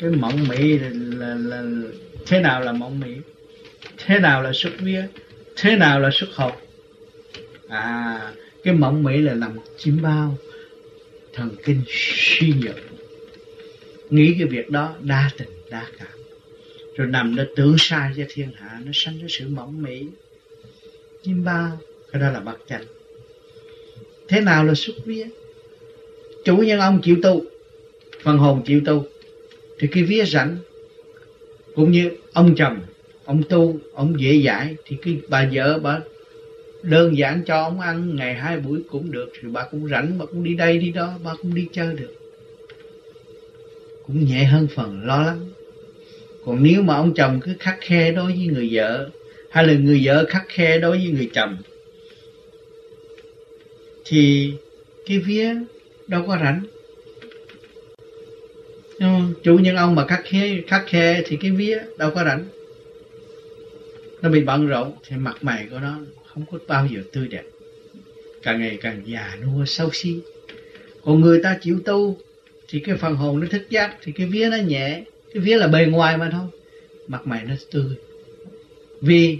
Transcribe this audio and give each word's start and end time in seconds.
cái 0.00 0.10
mộng 0.10 0.48
mị 0.48 0.78
là, 0.78 0.90
là, 0.94 1.34
là 1.34 1.64
thế 2.26 2.40
nào 2.40 2.60
là 2.60 2.72
mộng 2.72 3.00
mị? 3.00 3.10
Thế 3.98 4.18
nào 4.18 4.42
là 4.42 4.52
xuất 4.54 4.72
vía? 4.78 5.06
Thế 5.56 5.76
nào 5.76 6.00
là 6.00 6.10
xuất 6.12 6.30
hồn 6.34 6.52
à 7.68 8.32
cái 8.64 8.74
mộng 8.74 9.02
mị 9.02 9.18
là 9.18 9.34
nằm 9.34 9.58
chim 9.78 10.02
bao 10.02 10.38
thần 11.32 11.50
kinh 11.64 11.82
suy 11.88 12.52
nhược. 12.62 12.76
Nghĩ 14.10 14.34
cái 14.38 14.48
việc 14.48 14.70
đó 14.70 14.94
đa 15.02 15.30
tình 15.36 15.48
đa 15.70 15.86
cảm. 15.98 16.08
Rồi 16.96 17.06
nằm 17.06 17.36
đó 17.36 17.44
tưởng 17.56 17.74
sai 17.78 18.12
cho 18.16 18.24
thiên 18.28 18.50
hạ 18.56 18.80
nó 18.84 18.90
sanh 18.94 19.18
ra 19.18 19.26
sự 19.28 19.48
mộng 19.48 19.82
mị. 19.82 20.04
Chim 21.22 21.44
bao 21.44 21.78
cái 22.12 22.22
đó 22.22 22.30
là 22.30 22.40
bậc 22.40 22.60
chánh. 22.68 22.84
Thế 24.28 24.40
nào 24.40 24.64
là 24.64 24.74
xuất 24.74 24.94
vía? 25.04 25.26
Chủ 26.44 26.56
nhân 26.56 26.80
ông 26.80 27.00
chịu 27.02 27.16
tu 27.22 27.44
phần 28.22 28.38
hồn 28.38 28.62
chịu 28.66 28.80
tu 28.86 29.04
thì 29.80 29.88
cái 29.88 30.02
vía 30.02 30.24
rảnh 30.24 30.56
cũng 31.74 31.90
như 31.90 32.10
ông 32.32 32.54
chồng, 32.56 32.80
ông 33.24 33.42
tu, 33.48 33.78
ông 33.94 34.20
dễ 34.20 34.42
dãi, 34.44 34.76
thì 34.84 34.96
cái 35.02 35.20
bà 35.28 35.48
vợ 35.52 35.78
bà 35.78 36.00
đơn 36.82 37.18
giản 37.18 37.42
cho 37.46 37.62
ông 37.62 37.80
ăn 37.80 38.16
ngày 38.16 38.34
hai 38.34 38.58
buổi 38.58 38.82
cũng 38.90 39.10
được, 39.10 39.32
thì 39.40 39.48
bà 39.52 39.64
cũng 39.70 39.88
rảnh, 39.88 40.18
bà 40.18 40.26
cũng 40.26 40.44
đi 40.44 40.54
đây 40.54 40.78
đi 40.78 40.90
đó, 40.90 41.14
bà 41.24 41.34
cũng 41.42 41.54
đi 41.54 41.68
chơi 41.72 41.94
được. 41.94 42.14
Cũng 44.06 44.24
nhẹ 44.24 44.44
hơn 44.44 44.68
phần 44.74 45.06
lo 45.06 45.22
lắng. 45.22 45.50
Còn 46.44 46.62
nếu 46.62 46.82
mà 46.82 46.94
ông 46.94 47.14
chồng 47.14 47.40
cứ 47.40 47.52
khắc 47.60 47.78
khe 47.80 48.12
đối 48.12 48.32
với 48.32 48.46
người 48.46 48.68
vợ, 48.72 49.08
hay 49.50 49.66
là 49.66 49.72
người 49.72 50.00
vợ 50.04 50.24
khắc 50.28 50.44
khe 50.48 50.78
đối 50.78 50.98
với 50.98 51.08
người 51.08 51.30
chồng, 51.34 51.56
thì 54.04 54.52
cái 55.06 55.18
vía 55.18 55.54
đâu 56.06 56.24
có 56.26 56.38
rảnh 56.42 56.62
chủ 59.42 59.58
nhân 59.58 59.76
ông 59.76 59.94
mà 59.94 60.06
khắc 60.06 60.20
khe 60.24 60.60
khắc 60.66 60.84
khe 60.86 61.22
thì 61.26 61.36
cái 61.36 61.50
vía 61.50 61.78
đâu 61.98 62.10
có 62.14 62.24
rảnh. 62.24 62.44
Nó 64.22 64.28
bị 64.28 64.44
bận 64.44 64.66
rộn 64.66 64.92
thì 65.06 65.16
mặt 65.16 65.36
mày 65.40 65.66
của 65.70 65.78
nó 65.78 65.98
không 66.26 66.44
có 66.50 66.58
bao 66.66 66.86
giờ 66.86 67.02
tươi 67.12 67.28
đẹp. 67.28 67.44
Càng 68.42 68.60
ngày 68.60 68.78
càng 68.80 69.02
già 69.06 69.36
nua, 69.42 69.64
sâu 69.64 69.90
si. 69.92 70.20
Còn 71.04 71.20
người 71.20 71.40
ta 71.42 71.58
chịu 71.60 71.80
tu 71.84 72.18
thì 72.68 72.80
cái 72.80 72.96
phần 72.96 73.14
hồn 73.14 73.40
nó 73.40 73.46
thức 73.50 73.70
giác, 73.70 73.96
thì 74.02 74.12
cái 74.12 74.26
vía 74.26 74.48
nó 74.50 74.56
nhẹ, 74.56 75.04
cái 75.34 75.42
vía 75.42 75.56
là 75.56 75.66
bề 75.66 75.86
ngoài 75.86 76.16
mà 76.16 76.28
thôi. 76.32 76.46
Mặt 77.06 77.26
mày 77.26 77.44
nó 77.44 77.54
tươi. 77.70 77.94
Vì 79.00 79.38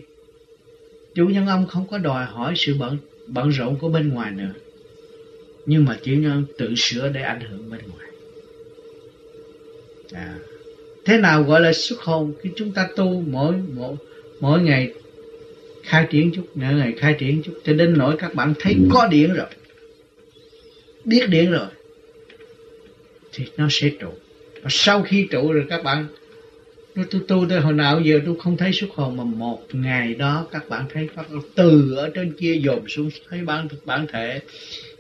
chủ 1.15 1.27
nhân 1.27 1.47
ông 1.47 1.67
không 1.67 1.87
có 1.91 1.99
đòi 1.99 2.25
hỏi 2.25 2.55
sự 2.57 2.77
bận 2.79 2.99
bận 3.27 3.49
rộn 3.49 3.79
của 3.79 3.89
bên 3.89 4.09
ngoài 4.09 4.31
nữa. 4.31 4.53
Nhưng 5.67 5.85
mà 5.85 5.99
chủ 6.03 6.13
nhân 6.13 6.45
tự 6.59 6.75
sửa 6.77 7.09
để 7.09 7.23
ảnh 7.23 7.41
hưởng 7.41 7.71
bên 7.71 7.81
ngoài 7.89 8.10
à, 10.13 10.39
thế 11.05 11.19
nào 11.19 11.43
gọi 11.43 11.61
là 11.61 11.73
xuất 11.73 12.01
hồn 12.01 12.33
khi 12.43 12.51
chúng 12.57 12.73
ta 12.73 12.89
tu 12.97 13.25
mỗi 13.27 13.55
mỗi 13.75 13.97
mỗi 14.41 14.61
ngày 14.61 14.93
khai 15.83 16.07
triển 16.11 16.33
chút 16.35 16.47
mỗi 16.55 16.75
ngày 16.75 16.95
khai 16.99 17.17
triển 17.19 17.43
chút? 17.43 17.53
Cho 17.65 17.73
đến 17.73 17.99
nỗi 17.99 18.17
các 18.19 18.35
bạn 18.35 18.55
thấy 18.59 18.77
có 18.93 19.07
điện 19.07 19.35
rồi 19.35 19.47
biết 21.05 21.27
điện 21.29 21.51
rồi 21.51 21.67
thì 23.33 23.45
nó 23.57 23.67
sẽ 23.71 23.91
trụ. 24.01 24.09
Và 24.63 24.69
sau 24.71 25.03
khi 25.03 25.27
trụ 25.31 25.53
rồi 25.53 25.67
các 25.69 25.85
bạn 25.85 26.07
nó 26.95 27.03
tu 27.11 27.19
tu 27.29 27.47
tới 27.49 27.61
hồi 27.61 27.73
nào 27.73 28.01
giờ 28.01 28.21
tôi 28.27 28.37
không 28.39 28.57
thấy 28.57 28.73
xuất 28.73 28.91
hồn 28.91 29.17
mà 29.17 29.25
một 29.25 29.63
ngày 29.73 30.15
đó 30.15 30.47
các 30.51 30.69
bạn 30.69 30.87
thấy 30.93 31.09
các 31.17 31.27
từ 31.55 31.95
ở 31.97 32.11
trên 32.15 32.33
kia 32.33 32.55
dồn 32.55 32.89
xuống 32.89 33.11
thấy 33.29 33.41
bản 33.45 33.69
thực 33.69 33.87
bản 33.87 34.07
thể. 34.13 34.41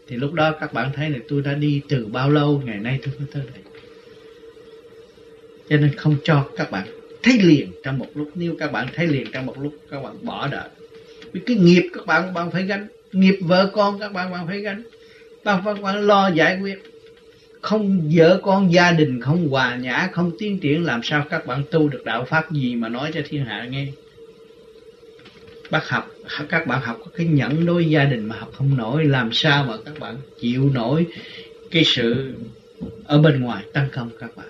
Thì 0.08 0.16
lúc 0.16 0.32
đó 0.32 0.56
các 0.60 0.72
bạn 0.72 0.90
thấy 0.94 1.10
là 1.10 1.18
tôi 1.28 1.42
đã 1.42 1.54
đi 1.54 1.80
từ 1.88 2.06
bao 2.06 2.30
lâu 2.30 2.62
ngày 2.64 2.78
nay 2.78 2.98
tôi 3.02 3.14
mới 3.18 3.28
tới 3.32 3.42
đây 3.52 3.62
cho 5.70 5.76
nên 5.76 5.94
không 5.96 6.16
cho 6.24 6.44
các 6.56 6.70
bạn 6.70 6.86
thấy 7.22 7.38
liền 7.42 7.72
trong 7.84 7.98
một 7.98 8.06
lúc. 8.14 8.30
Nếu 8.34 8.56
các 8.58 8.72
bạn 8.72 8.88
thấy 8.94 9.06
liền 9.06 9.26
trong 9.32 9.46
một 9.46 9.58
lúc, 9.58 9.74
các 9.90 10.02
bạn 10.02 10.24
bỏ 10.24 10.48
đợi 10.48 10.68
vì 11.32 11.40
cái 11.46 11.56
nghiệp 11.56 11.90
các 11.94 12.06
bạn 12.06 12.34
bạn 12.34 12.50
phải 12.50 12.62
gánh. 12.62 12.86
Nghiệp 13.12 13.38
vợ 13.40 13.70
con 13.72 13.98
các 13.98 14.12
bạn 14.12 14.32
bạn 14.32 14.46
phải 14.46 14.60
gánh. 14.60 14.82
Bạn 15.44 15.62
phải, 15.64 15.74
bạn 15.74 16.06
lo 16.06 16.28
giải 16.28 16.58
quyết. 16.60 16.82
Không 17.60 18.10
vợ 18.14 18.40
con, 18.42 18.72
gia 18.72 18.92
đình, 18.92 19.20
không 19.20 19.48
hòa 19.48 19.76
nhã, 19.76 20.08
không 20.12 20.32
tiến 20.38 20.58
triển, 20.58 20.84
làm 20.84 21.02
sao 21.02 21.26
các 21.30 21.46
bạn 21.46 21.64
tu 21.70 21.88
được 21.88 22.04
đạo 22.04 22.24
pháp 22.24 22.52
gì 22.52 22.74
mà 22.74 22.88
nói 22.88 23.10
cho 23.14 23.20
thiên 23.28 23.44
hạ 23.44 23.66
nghe? 23.70 23.86
Bác 25.70 25.88
học, 25.88 26.10
các 26.48 26.66
bạn 26.66 26.82
học 26.82 26.98
có 27.04 27.10
cái 27.16 27.26
nhẫn 27.26 27.66
đối 27.66 27.84
gia 27.84 28.04
đình 28.04 28.24
mà 28.24 28.36
học 28.38 28.50
không 28.52 28.76
nổi. 28.76 29.04
Làm 29.04 29.32
sao 29.32 29.64
mà 29.64 29.74
các 29.84 29.98
bạn 29.98 30.16
chịu 30.40 30.70
nổi 30.74 31.06
cái 31.70 31.84
sự 31.84 32.34
ở 33.04 33.18
bên 33.18 33.40
ngoài 33.40 33.64
tấn 33.72 33.84
công 33.92 34.10
các 34.20 34.36
bạn? 34.36 34.46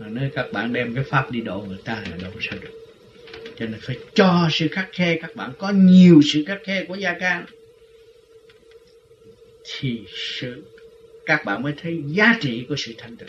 Mà 0.00 0.06
nếu 0.10 0.30
các 0.34 0.52
bạn 0.52 0.72
đem 0.72 0.94
cái 0.94 1.04
pháp 1.04 1.30
đi 1.30 1.40
độ 1.40 1.64
người 1.68 1.78
ta 1.84 2.02
là 2.10 2.16
đâu 2.22 2.30
có 2.34 2.40
sao 2.50 2.58
được. 2.60 2.86
Cho 3.56 3.66
nên 3.66 3.80
phải 3.80 3.98
cho 4.14 4.48
sự 4.52 4.68
khắc 4.68 4.88
khe 4.92 5.18
các 5.22 5.36
bạn, 5.36 5.52
có 5.58 5.70
nhiều 5.70 6.20
sự 6.32 6.44
khắc 6.46 6.60
khe 6.64 6.84
của 6.84 6.94
gia 6.94 7.18
can 7.18 7.46
thì 9.64 10.00
sự, 10.40 10.62
các 11.26 11.44
bạn 11.44 11.62
mới 11.62 11.72
thấy 11.82 12.02
giá 12.06 12.38
trị 12.40 12.64
của 12.68 12.74
sự 12.78 12.92
thanh 12.98 13.16
tịnh. 13.16 13.28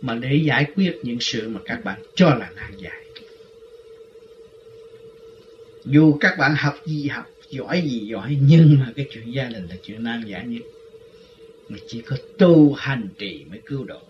Mà 0.00 0.14
để 0.14 0.34
giải 0.34 0.66
quyết 0.74 0.98
những 1.02 1.20
sự 1.20 1.48
mà 1.48 1.60
các 1.64 1.84
bạn 1.84 2.00
cho 2.14 2.28
là 2.28 2.50
nan 2.56 2.76
giải. 2.78 3.04
Dù 5.84 6.16
các 6.20 6.38
bạn 6.38 6.54
học 6.58 6.74
gì, 6.86 7.08
học 7.08 7.26
giỏi 7.50 7.80
gì 7.80 7.98
giỏi, 7.98 8.38
nhưng 8.40 8.76
mà 8.80 8.92
cái 8.96 9.06
chuyện 9.10 9.34
gia 9.34 9.44
đình 9.44 9.66
là 9.70 9.76
chuyện 9.82 10.04
nan 10.04 10.24
giải 10.26 10.46
nhất. 10.46 10.62
Mà 11.68 11.78
chỉ 11.88 12.00
có 12.00 12.16
tu 12.38 12.72
hành 12.72 13.08
trì 13.18 13.44
mới 13.50 13.60
cứu 13.66 13.84
độ 13.84 14.00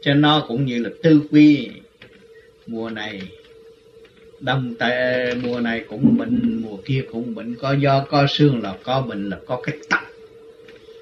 cho 0.00 0.14
nó 0.14 0.44
cũng 0.48 0.66
như 0.66 0.82
là 0.82 0.90
tư 1.02 1.22
quy. 1.30 1.68
Mùa 2.66 2.90
này 2.90 3.22
đông 4.40 4.74
tệ 4.78 5.34
mùa 5.42 5.60
này 5.60 5.84
cũng 5.88 6.16
bệnh 6.18 6.62
mùa 6.62 6.76
kia 6.84 7.04
cũng 7.12 7.34
bệnh. 7.34 7.54
Có 7.54 7.72
do 7.72 8.04
có 8.04 8.26
xương 8.26 8.62
là 8.62 8.76
có 8.82 9.02
bệnh 9.02 9.30
là 9.30 9.38
có 9.46 9.60
cái 9.62 9.76
tật. 9.90 10.00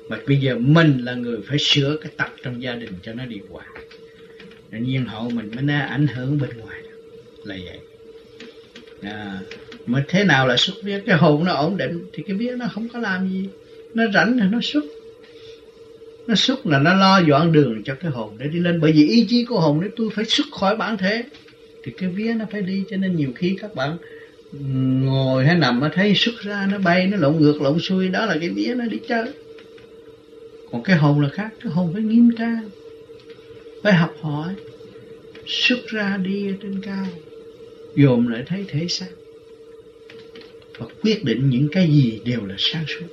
Mà 0.09 0.19
bây 0.27 0.37
giờ 0.37 0.57
mình 0.59 0.99
là 1.05 1.15
người 1.15 1.39
phải 1.49 1.59
sửa 1.59 1.97
cái 2.03 2.13
tật 2.17 2.29
trong 2.43 2.63
gia 2.63 2.75
đình 2.75 2.93
cho 3.03 3.13
nó 3.13 3.27
đi 3.27 3.41
qua 3.51 3.65
tự 4.77 4.79
nhiên 4.79 5.05
hậu 5.05 5.31
mình 5.31 5.51
mới 5.55 5.63
nó 5.63 5.79
ảnh 5.79 6.07
hưởng 6.07 6.39
bên 6.39 6.51
ngoài. 6.59 6.81
Là 7.45 7.57
vậy. 7.65 7.79
À, 9.03 9.41
mà 9.87 10.05
thế 10.09 10.25
nào 10.25 10.47
là 10.47 10.57
xuất 10.57 10.75
huyết? 10.83 11.03
Cái 11.07 11.17
hồn 11.17 11.45
nó 11.45 11.53
ổn 11.53 11.77
định 11.77 12.07
thì 12.13 12.23
cái 12.27 12.37
biết 12.37 12.57
nó 12.59 12.67
không 12.73 12.89
có 12.89 12.99
làm 12.99 13.29
gì. 13.29 13.49
Nó 13.95 14.05
rảnh 14.15 14.39
thì 14.39 14.47
nó 14.51 14.59
xuất 14.63 14.85
nó 16.27 16.35
xuất 16.35 16.67
là 16.67 16.79
nó 16.79 16.95
lo 16.95 17.19
dọn 17.29 17.53
đường 17.53 17.83
cho 17.85 17.95
cái 17.95 18.11
hồn 18.11 18.37
để 18.39 18.47
đi 18.49 18.59
lên. 18.59 18.81
Bởi 18.81 18.93
vì 18.93 19.09
ý 19.09 19.27
chí 19.29 19.45
của 19.45 19.61
hồn, 19.61 19.81
nếu 19.81 19.91
tôi 19.97 20.11
phải 20.15 20.25
xuất 20.25 20.47
khỏi 20.61 20.77
bản 20.77 20.99
thể 20.99 21.25
thì 21.83 21.93
cái 21.93 22.09
vía 22.09 22.35
nó 22.35 22.45
phải 22.53 22.63
đi. 22.63 22.85
Cho 22.91 22.97
nên 22.97 23.17
nhiều 23.17 23.33
khi 23.37 23.57
các 23.61 23.75
bạn 23.75 23.97
ngồi 25.05 25.47
hay 25.47 25.57
nằm 25.57 25.81
mà 25.81 25.91
thấy 25.95 26.15
xuất 26.15 26.35
ra, 26.43 26.69
nó 26.73 26.79
bay, 26.79 27.07
nó 27.07 27.17
lộn 27.17 27.37
ngược, 27.37 27.63
lộn 27.63 27.79
xuôi, 27.81 28.09
đó 28.09 28.27
là 28.27 28.37
cái 28.41 28.49
vía 28.49 28.75
nó 28.77 28.85
đi 28.85 28.99
chơi. 29.09 29.27
Còn 30.73 30.83
cái 30.83 30.97
hồn 30.97 31.21
là 31.21 31.29
khác. 31.29 31.49
Cái 31.63 31.73
hồn 31.73 31.91
phải 31.93 32.03
nghiêm 32.03 32.31
trang, 32.39 32.69
phải 33.83 33.93
học 33.93 34.15
hỏi, 34.21 34.55
xuất 35.47 35.87
ra 35.87 36.17
đi 36.17 36.49
ở 36.49 36.53
trên 36.63 36.81
cao, 36.81 37.07
dồn 37.97 38.29
lại 38.29 38.43
thấy 38.47 38.65
thể 38.69 38.87
xác, 38.89 39.07
và 40.79 40.87
quyết 41.03 41.25
định 41.25 41.51
những 41.51 41.69
cái 41.73 41.89
gì 41.89 42.21
đều 42.25 42.45
là 42.47 42.55
sáng 42.59 42.85
suốt. 42.89 43.07